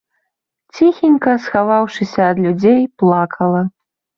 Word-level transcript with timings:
Ціхенька, 0.77 1.35
схаваўшыся 1.45 2.21
ад 2.31 2.37
людзей, 2.47 2.81
плакала. 3.03 3.61